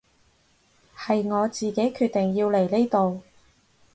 [0.97, 3.21] 係我自己決定要嚟呢度